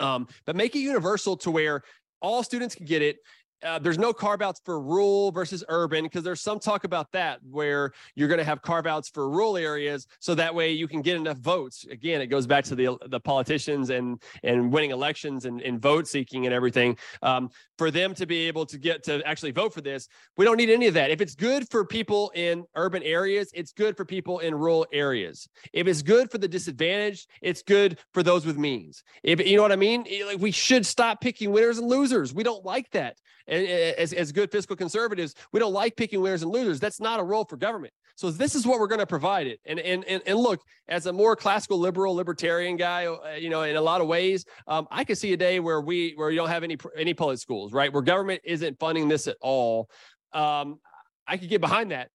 [0.00, 1.82] Um, but make it universal to where
[2.20, 3.18] all students can get it
[3.62, 7.40] uh, there's no carve outs for rural versus urban because there's some talk about that
[7.50, 11.00] where you're going to have carve outs for rural areas so that way you can
[11.00, 11.86] get enough votes.
[11.90, 16.06] Again it goes back to the the politicians and and winning elections and, and vote
[16.06, 16.96] seeking and everything.
[17.22, 20.56] Um, for them to be able to get to actually vote for this we don't
[20.56, 21.10] need any of that.
[21.10, 25.48] If it's good for people in urban areas it's good for people in rural areas.
[25.72, 29.02] If it's good for the disadvantaged it's good for those with means.
[29.22, 30.04] If you know what i mean?
[30.26, 32.34] Like we should stop picking winners and losers.
[32.34, 33.16] We don't like that
[33.48, 36.80] as, as good fiscal conservatives, we don't like picking winners and losers.
[36.80, 37.92] That's not a role for government.
[38.16, 39.60] So this is what we're going to provide it.
[39.66, 43.62] And, and, and, and look, as a more classical liberal libertarian guy, uh, you know,
[43.62, 46.36] in a lot of ways, um, I could see a day where we, where you
[46.36, 47.92] don't have any, any public schools, right?
[47.92, 49.90] Where government isn't funding this at all.
[50.32, 50.80] Um,
[51.26, 52.10] I could get behind that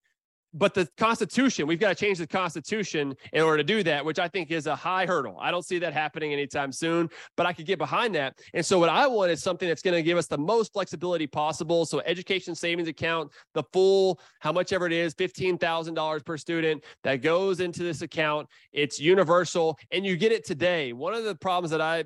[0.53, 4.19] but the Constitution, we've got to change the Constitution in order to do that, which
[4.19, 5.37] I think is a high hurdle.
[5.39, 8.37] I don't see that happening anytime soon, but I could get behind that.
[8.53, 11.27] And so, what I want is something that's going to give us the most flexibility
[11.27, 11.85] possible.
[11.85, 17.17] So, education savings account, the full, how much ever it is, $15,000 per student that
[17.17, 18.47] goes into this account.
[18.73, 20.93] It's universal and you get it today.
[20.93, 22.03] One of the problems that I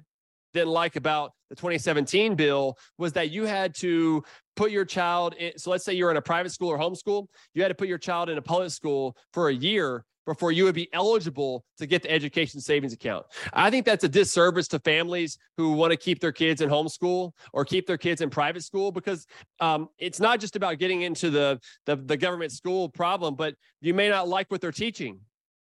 [0.54, 4.24] didn't like about the 2017 bill was that you had to
[4.56, 5.58] put your child in.
[5.58, 7.98] So let's say you're in a private school or homeschool, you had to put your
[7.98, 12.02] child in a public school for a year before you would be eligible to get
[12.02, 13.26] the education savings account.
[13.54, 17.32] I think that's a disservice to families who want to keep their kids in homeschool
[17.54, 19.28] or keep their kids in private school because
[19.60, 23.94] um, it's not just about getting into the, the the government school problem, but you
[23.94, 25.20] may not like what they're teaching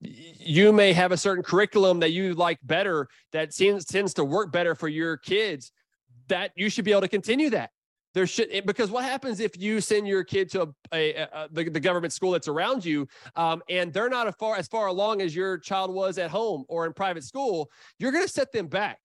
[0.05, 4.51] you may have a certain curriculum that you like better that seems tends to work
[4.51, 5.73] better for your kids
[6.29, 7.71] that you should be able to continue that
[8.15, 11.69] there should because what happens if you send your kid to a, a, a the,
[11.71, 15.21] the, government school that's around you um, and they're not as far as far along
[15.21, 18.67] as your child was at home or in private school you're going to set them
[18.67, 18.99] back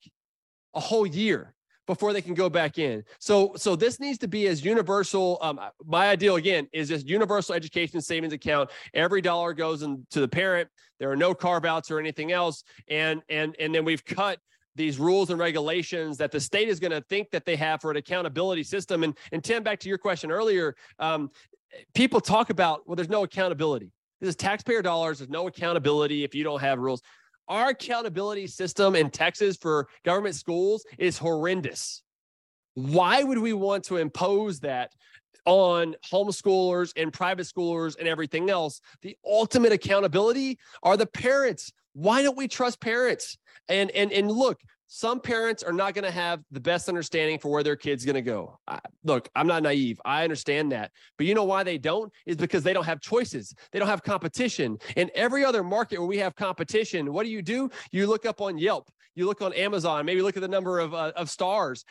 [0.73, 1.53] a whole year
[1.87, 3.03] before they can go back in.
[3.19, 7.55] So so this needs to be as universal um, my ideal again is this universal
[7.55, 8.69] education savings account.
[8.93, 10.69] Every dollar goes into the parent.
[10.99, 12.63] There are no carve outs or anything else.
[12.89, 14.39] And and and then we've cut
[14.77, 17.91] these rules and regulations that the state is going to think that they have for
[17.91, 19.03] an accountability system.
[19.03, 21.31] And, and Tim, back to your question earlier, um,
[21.93, 23.91] people talk about, well, there's no accountability.
[24.21, 25.19] This is taxpayer dollars.
[25.19, 27.01] There's no accountability if you don't have rules.
[27.47, 32.03] Our accountability system in Texas for government schools is horrendous.
[32.73, 34.91] Why would we want to impose that
[35.45, 38.81] on homeschoolers and private schoolers and everything else?
[39.01, 41.71] The ultimate accountability are the parents.
[41.93, 43.37] Why don't we trust parents?
[43.69, 47.49] And and and look, some parents are not going to have the best understanding for
[47.51, 48.57] where their kid's going to go.
[48.67, 49.99] I, look, I'm not naive.
[50.05, 50.91] I understand that.
[51.17, 52.11] But you know why they don't?
[52.25, 53.53] Is because they don't have choices.
[53.71, 54.77] They don't have competition.
[54.95, 57.69] In every other market where we have competition, what do you do?
[57.91, 60.93] You look up on Yelp, you look on Amazon, maybe look at the number of,
[60.93, 61.83] uh, of stars.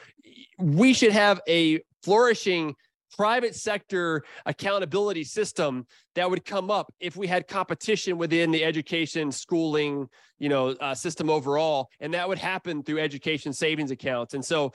[0.58, 2.76] We should have a flourishing
[3.16, 9.30] private sector accountability system that would come up if we had competition within the education
[9.30, 14.34] schooling you know uh, system overall and that would happen through education savings accounts.
[14.34, 14.72] And so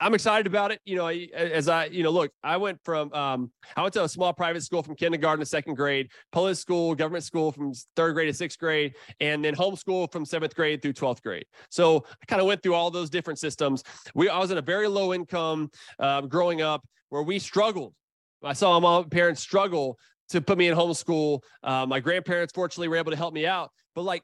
[0.00, 0.80] i'm excited about it.
[0.84, 4.08] You know as i you know look i went from um, i went to a
[4.08, 8.28] small private school from kindergarten to second grade public school government school from third grade
[8.28, 11.44] to sixth grade and then homeschool from seventh grade through 12th grade.
[11.70, 13.82] So i kind of went through all those different systems.
[14.14, 17.94] We i was in a very low income uh, growing up where we struggled.
[18.42, 19.98] I saw my parents struggle
[20.30, 21.40] to put me in homeschool.
[21.62, 24.22] Uh, my grandparents, fortunately, were able to help me out, but like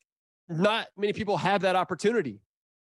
[0.49, 2.41] not many people have that opportunity.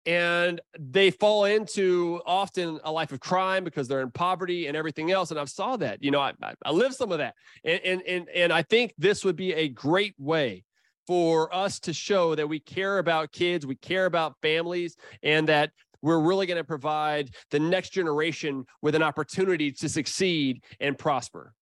[0.07, 5.09] And they fall into often a life of crime because they're in poverty and everything
[5.09, 5.31] else.
[5.31, 7.33] And I've saw that, you know, I, I live some of that.
[7.63, 10.63] And, and, and, and I think this would be a great way
[11.07, 15.71] for us to show that we care about kids, we care about families, and that
[16.01, 21.53] we're really going to provide the next generation with an opportunity to succeed and prosper.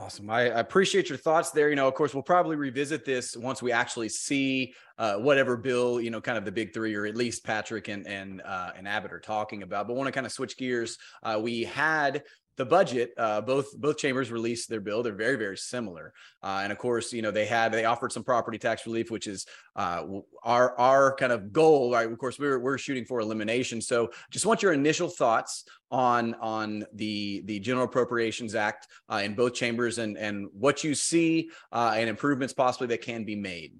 [0.00, 0.30] Awesome.
[0.30, 1.70] I, appreciate your thoughts there.
[1.70, 6.00] You know, of course, we'll probably revisit this once we actually see uh, whatever bill,
[6.00, 8.86] you know, kind of the big three, or at least Patrick and and uh, and
[8.86, 9.88] Abbott are talking about.
[9.88, 10.98] But want to kind of switch gears.
[11.24, 12.22] Uh, we had
[12.58, 15.02] the budget, uh, both both chambers released their bill.
[15.02, 18.24] They're very very similar, uh, and of course, you know they had they offered some
[18.24, 20.02] property tax relief, which is uh,
[20.42, 21.92] our our kind of goal.
[21.92, 22.10] Right?
[22.10, 23.80] Of course, we're we're shooting for elimination.
[23.80, 29.34] So, just want your initial thoughts on on the the General Appropriations Act uh, in
[29.34, 33.74] both chambers, and and what you see uh, and improvements possibly that can be made.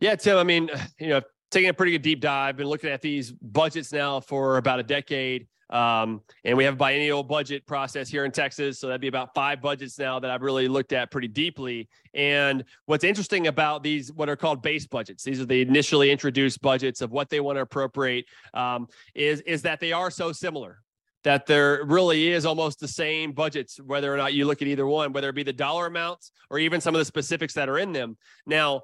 [0.00, 0.36] Yeah, Tim.
[0.36, 3.92] I mean, you know, taking a pretty good deep dive, been looking at these budgets
[3.92, 5.46] now for about a decade.
[5.70, 8.80] Um, and we have a biennial budget process here in Texas.
[8.80, 11.88] So that'd be about five budgets now that I've really looked at pretty deeply.
[12.12, 16.60] And what's interesting about these, what are called base budgets, these are the initially introduced
[16.60, 20.82] budgets of what they want to appropriate, um, is, is that they are so similar
[21.22, 24.86] that there really is almost the same budgets, whether or not you look at either
[24.86, 27.78] one, whether it be the dollar amounts or even some of the specifics that are
[27.78, 28.16] in them.
[28.46, 28.82] Now,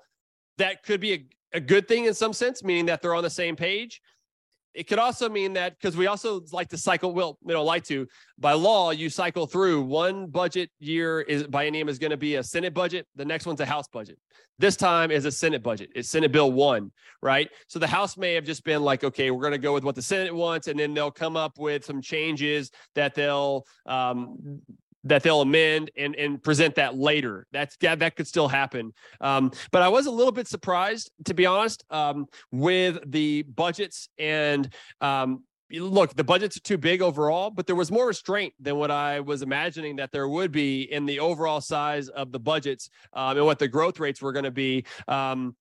[0.59, 3.57] that could be a, good thing in some sense, meaning that they're on the same
[3.57, 4.01] page.
[4.75, 7.85] It could also mean that because we also like to cycle, well, we don't like
[7.85, 8.07] to,
[8.39, 12.35] by law, you cycle through one budget year is by name is going to be
[12.35, 13.07] a Senate budget.
[13.17, 14.19] The next one's a House budget.
[14.59, 15.91] This time is a Senate budget.
[15.95, 17.49] It's Senate Bill one, right?
[17.69, 19.95] So the House may have just been like, okay, we're going to go with what
[19.95, 24.61] the Senate wants, and then they'll come up with some changes that they'll um,
[25.09, 27.47] that they'll amend and and present that later.
[27.53, 28.93] That's that, that could still happen.
[29.21, 34.09] Um, but I was a little bit surprised, to be honest, um, with the budgets
[34.19, 38.77] and um, look, the budgets are too big overall, but there was more restraint than
[38.77, 42.89] what I was imagining that there would be in the overall size of the budgets
[43.13, 44.85] um, and what the growth rates were going to be.
[45.09, 45.57] Um,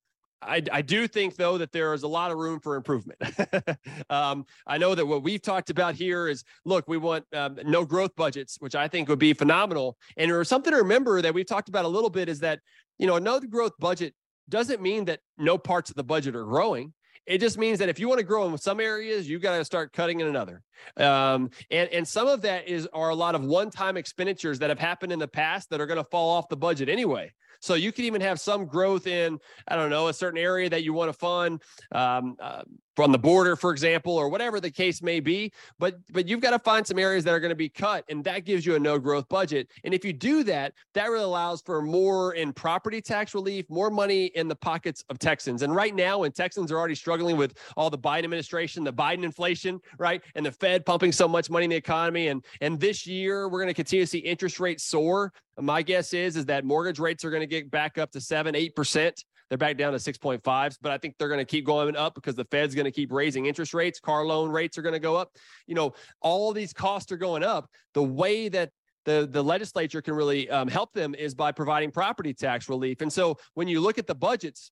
[0.45, 3.19] I, I do think though that there is a lot of room for improvement.
[4.09, 7.85] um, I know that what we've talked about here is look, we want um, no
[7.85, 9.97] growth budgets, which I think would be phenomenal.
[10.17, 12.59] And or something to remember that we've talked about a little bit is that
[12.97, 14.13] you know no growth budget
[14.49, 16.93] doesn't mean that no parts of the budget are growing.
[17.25, 19.65] It just means that if you want to grow in some areas, you got to
[19.65, 20.61] start cutting in another.
[20.97, 24.79] Um, and and some of that is are a lot of one-time expenditures that have
[24.79, 27.31] happened in the past that are going to fall off the budget anyway.
[27.65, 30.83] So you can even have some growth in, I don't know, a certain area that
[30.83, 31.63] you want to fund.
[31.91, 32.61] Um, uh,
[32.95, 35.51] from the border, for example, or whatever the case may be.
[35.79, 38.23] But but you've got to find some areas that are going to be cut, and
[38.23, 39.69] that gives you a no growth budget.
[39.83, 43.89] And if you do that, that really allows for more in property tax relief, more
[43.89, 45.61] money in the pockets of Texans.
[45.61, 49.23] And right now, when Texans are already struggling with all the Biden administration, the Biden
[49.23, 53.05] inflation, right, and the Fed pumping so much money in the economy, and and this
[53.05, 55.33] year we're going to continue to see interest rates soar.
[55.59, 58.55] My guess is is that mortgage rates are going to get back up to seven,
[58.55, 59.23] eight percent.
[59.49, 62.35] They're back down to 6.5s, but I think they're going to keep going up because
[62.35, 63.99] the Fed's going to keep raising interest rates.
[63.99, 65.31] Car loan rates are going to go up.
[65.67, 67.69] You know, all these costs are going up.
[67.93, 68.71] The way that
[69.05, 73.01] the, the legislature can really um, help them is by providing property tax relief.
[73.01, 74.71] And so when you look at the budgets,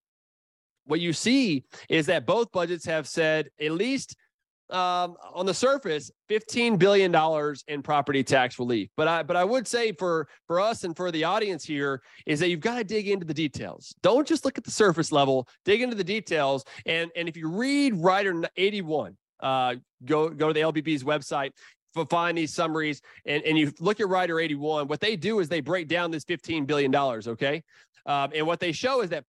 [0.86, 4.16] what you see is that both budgets have said at least
[4.74, 8.90] um, on the surface, fifteen billion dollars in property tax relief.
[8.98, 12.40] But I but I would say for for us and for the audience here is
[12.40, 13.94] that you've got to dig into the details.
[14.02, 15.48] Don't just look at the surface level.
[15.64, 16.66] Dig into the details.
[16.86, 21.52] And and if you read Rider eighty one, uh, go go to the LBB's website
[22.10, 25.62] find these summaries and, and you look at Rider 81, what they do is they
[25.62, 26.96] break down this $15 billion.
[26.96, 27.62] Okay.
[28.06, 29.26] Um, and what they show is that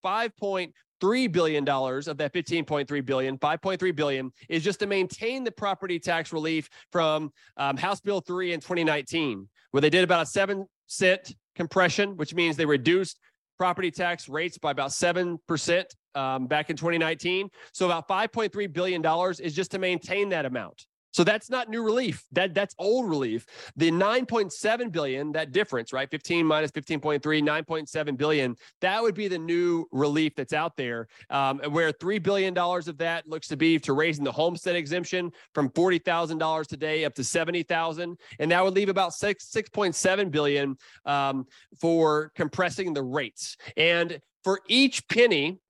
[1.04, 5.98] 5.3 billion dollars of that 15.3 billion, 5.3 billion is just to maintain the property
[5.98, 10.66] tax relief from um, House Bill 3 in 2019, where they did about a seven
[10.86, 13.20] cent compression, which means they reduced
[13.58, 15.84] property tax rates by about 7%
[16.14, 17.48] um, back in 2019.
[17.72, 19.04] So about $5.3 billion
[19.40, 20.86] is just to maintain that amount.
[21.14, 22.24] So that's not new relief.
[22.32, 23.46] That that's old relief.
[23.76, 26.10] The 9.7 billion, that difference, right?
[26.10, 28.56] 15 minus 15.3, 9.7 billion.
[28.80, 31.06] That would be the new relief that's out there.
[31.30, 35.30] Um, where three billion dollars of that looks to be to raising the homestead exemption
[35.54, 39.44] from forty thousand dollars today up to seventy thousand, and that would leave about six
[39.54, 41.46] 6.7 billion um,
[41.80, 43.56] for compressing the rates.
[43.76, 45.60] And for each penny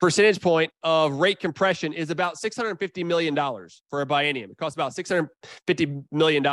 [0.00, 3.36] percentage point of rate compression is about $650 million
[3.90, 4.50] for a biennium.
[4.50, 6.46] It costs about $650 million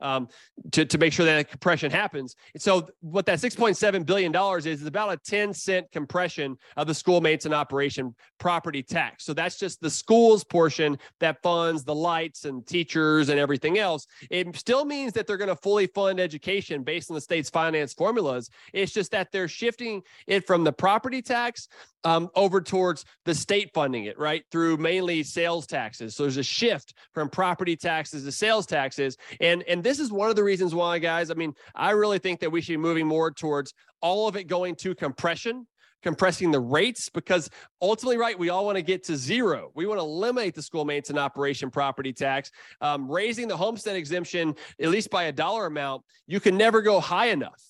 [0.00, 0.28] um,
[0.70, 2.36] to, to make sure that compression happens.
[2.54, 6.94] And so what that $6.7 billion is, is about a 10 cent compression of the
[6.94, 9.24] school maintenance and operation property tax.
[9.24, 14.06] So that's just the school's portion that funds the lights and teachers and everything else.
[14.30, 17.92] It still means that they're going to fully fund education based on the state's finance
[17.92, 18.50] formulas.
[18.72, 21.68] It's just that they're shifting it from the property tax
[22.04, 22.83] um, over towards
[23.24, 24.44] the state funding it, right?
[24.50, 26.14] Through mainly sales taxes.
[26.14, 29.16] So there's a shift from property taxes to sales taxes.
[29.40, 32.40] And, and this is one of the reasons why, guys, I mean, I really think
[32.40, 35.66] that we should be moving more towards all of it going to compression
[36.02, 37.48] compressing the rates because
[37.80, 39.70] ultimately, right, we all want to get to zero.
[39.74, 42.50] We want to eliminate the school maintenance and operation property tax,
[42.82, 46.02] um, raising the homestead exemption at least by a dollar amount.
[46.26, 47.60] You can never go high enough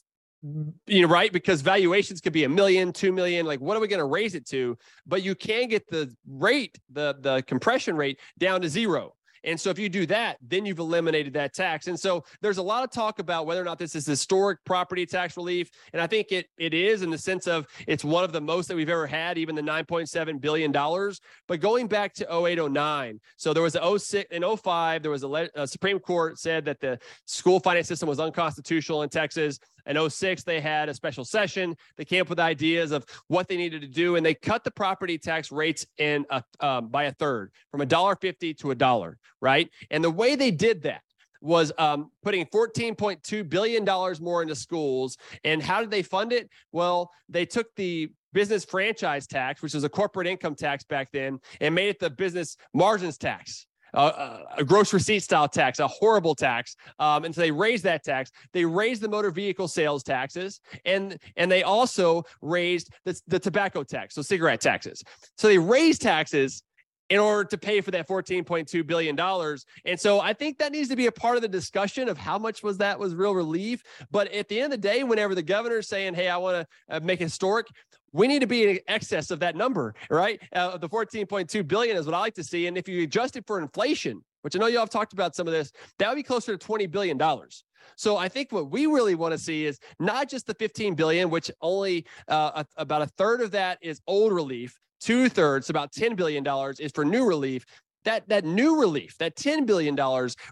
[0.86, 1.32] you know, right?
[1.32, 3.46] Because valuations could be a million, two million.
[3.46, 4.76] Like, what are we going to raise it to?
[5.06, 9.14] But you can get the rate, the the compression rate down to zero.
[9.44, 11.86] And so if you do that, then you've eliminated that tax.
[11.86, 15.04] And so there's a lot of talk about whether or not this is historic property
[15.04, 15.70] tax relief.
[15.92, 18.68] And I think it it is in the sense of it's one of the most
[18.68, 20.72] that we've ever had, even the $9.7 billion.
[20.72, 25.48] But going back to 0809, so there was a 06 in 05, there was a,
[25.54, 29.58] a Supreme Court said that the school finance system was unconstitutional in Texas.
[29.86, 31.76] In 06, they had a special session.
[31.96, 34.70] They came up with ideas of what they needed to do, and they cut the
[34.70, 38.74] property tax rates in a, um, by a third, from a dollar fifty to a
[38.74, 39.70] dollar, right?
[39.90, 41.02] And the way they did that
[41.40, 43.84] was um, putting $14.2 billion
[44.20, 45.18] more into schools.
[45.44, 46.48] And how did they fund it?
[46.72, 51.38] Well, they took the business franchise tax, which was a corporate income tax back then,
[51.60, 56.76] and made it the business margins tax a gross receipt style tax, a horrible tax.
[56.98, 58.30] Um, and so they raised that tax.
[58.52, 63.82] They raised the motor vehicle sales taxes, and and they also raised the, the tobacco
[63.82, 65.02] tax, so cigarette taxes.
[65.36, 66.62] So they raised taxes
[67.10, 69.66] in order to pay for that 14.2 billion dollars.
[69.84, 72.38] And so I think that needs to be a part of the discussion of how
[72.38, 73.82] much was that was real relief.
[74.10, 76.96] But at the end of the day, whenever the governor's saying, "Hey, I want to
[76.96, 77.66] uh, make historic,"
[78.14, 80.40] we need to be in excess of that number, right?
[80.54, 82.68] Uh, the 14.2 billion is what I like to see.
[82.68, 85.34] And if you adjust it for inflation, which I know you all have talked about
[85.34, 87.64] some of this, that would be closer to 20 billion dollars.
[87.96, 91.28] So I think what we really want to see is not just the 15 billion,
[91.28, 95.92] which only uh, a, about a third of that is old relief, two thirds, about
[95.92, 97.66] 10 billion dollars, is for new relief.
[98.04, 99.96] That that new relief, that $10 billion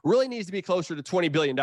[0.05, 1.59] really needs to be closer to $20 billion.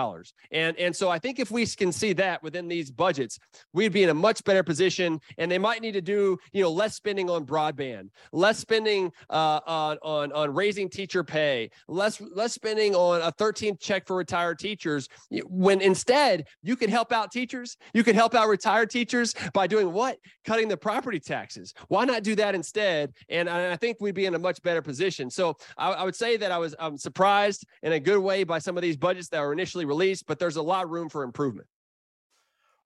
[0.52, 3.40] And, and so I think if we can see that within these budgets,
[3.74, 5.20] we'd be in a much better position.
[5.38, 9.60] And they might need to do, you know, less spending on broadband, less spending uh,
[9.66, 14.60] on, on, on raising teacher pay, less, less spending on a 13th check for retired
[14.60, 15.08] teachers.
[15.46, 19.92] When instead you could help out teachers, you could help out retired teachers by doing
[19.92, 20.18] what?
[20.46, 21.74] Cutting the property taxes.
[21.88, 23.14] Why not do that instead?
[23.30, 25.30] And I think we'd be in a much better position.
[25.30, 28.60] So I, I would say that I was I'm surprised in a good way by
[28.60, 31.24] some of these budgets that were initially released, but there's a lot of room for
[31.24, 31.68] improvement.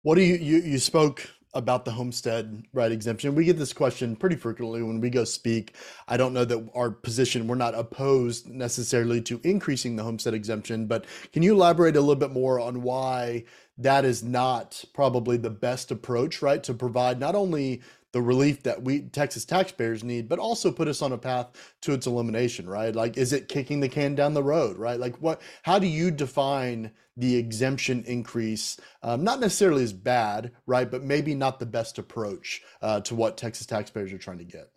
[0.01, 3.35] What do you you, you spoke about the homestead right exemption?
[3.35, 5.75] We get this question pretty frequently when we go speak.
[6.07, 10.85] I don't know that our position we're not opposed necessarily to increasing the homestead exemption,
[10.85, 13.45] but can you elaborate a little bit more on why
[13.77, 16.61] that is not probably the best approach, right?
[16.63, 17.81] To provide not only
[18.11, 21.47] the relief that we Texas taxpayers need, but also put us on a path
[21.81, 22.95] to its elimination, right?
[22.95, 24.99] Like, is it kicking the can down the road, right?
[24.99, 25.41] Like, what?
[25.63, 28.79] How do you define the exemption increase?
[29.03, 30.89] Um, not necessarily as bad, right?
[30.89, 34.71] But maybe not the best approach uh, to what Texas taxpayers are trying to get.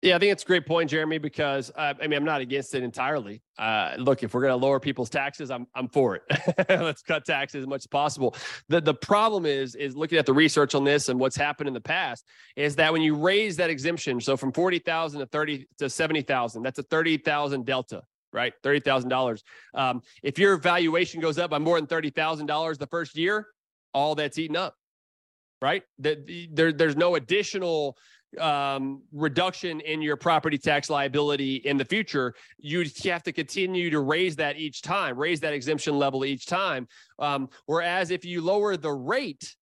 [0.00, 2.72] Yeah, I think it's a great point, Jeremy, because uh, I mean, I'm not against
[2.76, 3.42] it entirely.
[3.58, 6.22] Uh, look, if we're going to lower people's taxes, I'm I'm for it.
[6.68, 8.36] Let's cut taxes as much as possible.
[8.68, 11.74] The the problem is is looking at the research on this and what's happened in
[11.74, 12.24] the past
[12.54, 16.78] is that when you raise that exemption, so from 40,000 to 30 to 70,000, that's
[16.78, 18.52] a 30,000 delta, right?
[18.62, 19.42] $30,000.
[19.74, 23.48] Um, if your valuation goes up by more than $30,000 the first year,
[23.92, 24.76] all that's eaten up,
[25.60, 25.82] right?
[25.98, 27.96] The, there, there's no additional
[28.38, 34.00] um, reduction in your property tax liability in the future, you have to continue to
[34.00, 36.86] raise that each time, raise that exemption level each time.
[37.18, 39.54] Um, whereas if you lower the rate,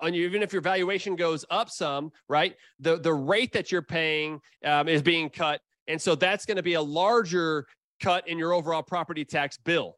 [0.00, 2.56] on you, even if your valuation goes up some, right?
[2.80, 6.62] The the rate that you're paying um, is being cut, and so that's going to
[6.62, 7.66] be a larger
[8.00, 9.96] cut in your overall property tax bill.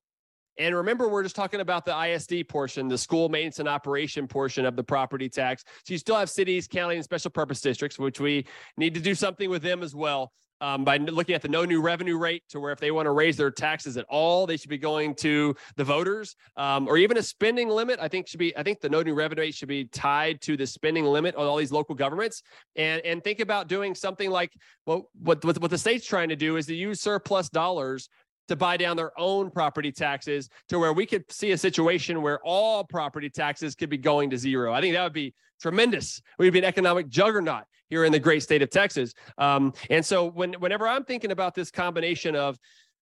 [0.59, 4.65] And remember, we're just talking about the ISD portion, the school maintenance and operation portion
[4.65, 5.65] of the property tax.
[5.85, 8.47] So you still have cities, county, and special purpose districts, which we
[8.77, 10.33] need to do something with them as well.
[10.63, 13.11] Um, by looking at the no new revenue rate to where if they want to
[13.11, 17.19] raise their taxes at all, they should be going to the voters um, or even
[17.19, 17.99] a spending limit.
[18.01, 20.57] I think should be, I think the no new revenue rate should be tied to
[20.57, 22.43] the spending limit on all these local governments
[22.75, 24.51] and, and think about doing something like
[24.87, 28.09] well, what, what, what the state's trying to do is to use surplus dollars
[28.49, 32.39] to buy down their own property taxes to where we could see a situation where
[32.45, 34.73] all property taxes could be going to zero.
[34.73, 36.21] I think that would be tremendous.
[36.39, 39.15] We'd be an economic juggernaut here in the great state of Texas.
[39.39, 42.59] Um, and so when, whenever I'm thinking about this combination of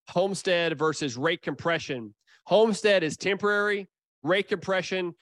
[0.09, 2.15] homestead versus rate compression,
[2.45, 3.89] homestead is temporary,
[4.23, 5.15] rate compression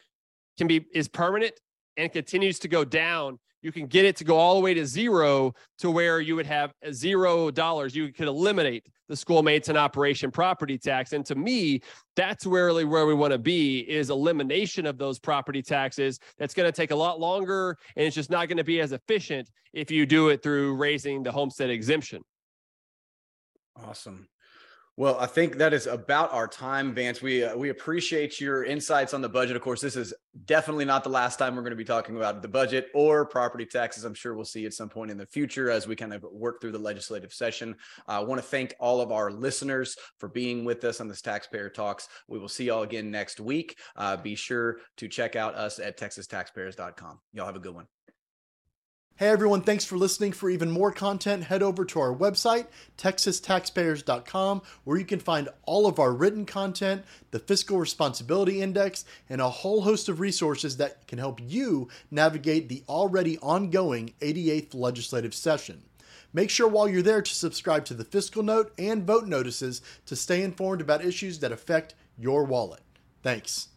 [0.58, 1.54] can be is permanent
[1.96, 4.84] and continues to go down you can get it to go all the way to
[4.84, 7.94] zero to where you would have zero dollars.
[7.94, 11.12] You could eliminate the school maintenance and operation property tax.
[11.12, 11.80] And to me,
[12.16, 16.18] that's really where we want to be is elimination of those property taxes.
[16.38, 18.92] That's going to take a lot longer and it's just not going to be as
[18.92, 22.22] efficient if you do it through raising the homestead exemption.
[23.76, 24.28] Awesome.
[24.98, 27.22] Well, I think that is about our time, Vance.
[27.22, 29.56] We uh, we appreciate your insights on the budget.
[29.56, 30.12] Of course, this is
[30.44, 33.64] definitely not the last time we're going to be talking about the budget or property
[33.64, 34.04] taxes.
[34.04, 36.60] I'm sure we'll see at some point in the future as we kind of work
[36.60, 37.74] through the legislative session.
[38.06, 41.70] I want to thank all of our listeners for being with us on this Taxpayer
[41.70, 42.08] Talks.
[42.28, 43.78] We will see y'all again next week.
[43.96, 47.18] Uh, be sure to check out us at texastaxpayers.com.
[47.32, 47.86] Y'all have a good one.
[49.22, 50.32] Hey everyone, thanks for listening.
[50.32, 52.66] For even more content, head over to our website,
[52.98, 59.40] texastaxpayers.com, where you can find all of our written content, the Fiscal Responsibility Index, and
[59.40, 65.34] a whole host of resources that can help you navigate the already ongoing 88th legislative
[65.36, 65.84] session.
[66.32, 70.16] Make sure while you're there to subscribe to the Fiscal Note and vote notices to
[70.16, 72.80] stay informed about issues that affect your wallet.
[73.22, 73.68] Thanks.